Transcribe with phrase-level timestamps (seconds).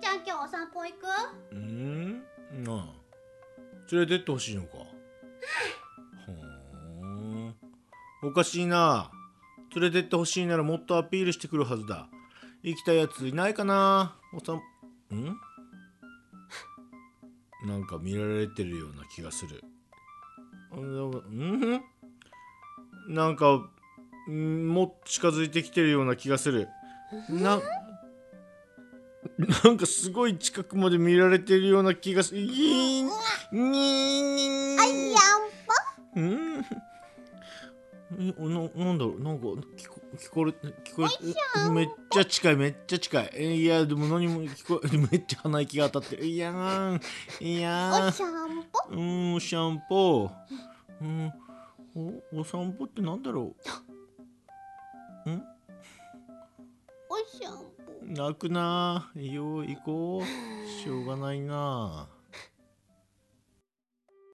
[0.00, 0.96] ちゃん今日お散歩行く？
[1.52, 2.22] うん？
[2.64, 2.86] なあ
[3.92, 4.68] 連れてってほしいのか。
[4.76, 7.54] ほーん。
[8.22, 9.10] おかしいな。
[9.74, 12.08] 連れてってほしいならもっとアピールしてくるはずだ。
[12.62, 14.16] 行きたいやついないかな。
[14.32, 14.56] おさん
[15.14, 15.36] ん？
[17.66, 19.62] なんか見られてるような気がする。
[20.72, 21.82] うん？
[23.08, 23.68] なんか
[24.30, 26.68] んもっと近づいてきてるような気がする。
[27.28, 27.60] な
[29.64, 32.42] なんかすごい近くまで見られてるような気がする。
[32.42, 35.18] ギーンギーンあいや
[36.16, 36.64] うん。
[38.18, 39.22] えおななんだろう。
[39.22, 39.46] なんか
[39.76, 40.52] 聞こ聞こえ
[40.84, 41.08] 聞こ
[41.66, 43.30] えめっちゃ近いめっちゃ近い。
[43.34, 46.24] えいやでも何も聞こえ めっちゃ鼻息が当たってる。
[46.26, 47.00] いやー
[47.44, 48.88] いやーお散歩？
[48.90, 50.30] うんお散歩。
[51.00, 51.32] うん。
[52.32, 53.54] おお散歩ってなんだろ
[55.26, 55.30] う。
[55.30, 55.42] ん
[57.08, 57.52] お散
[57.86, 59.10] 歩泣くな。
[59.14, 60.68] よ行こう。
[60.68, 62.08] しょうがないな。